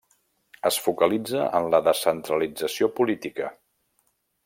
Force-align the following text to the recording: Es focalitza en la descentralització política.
Es 0.69 0.79
focalitza 0.85 1.45
en 1.61 1.67
la 1.75 1.81
descentralització 1.89 2.93
política. 3.01 3.55